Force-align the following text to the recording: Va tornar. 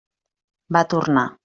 Va 0.77 0.83
tornar. 0.95 1.31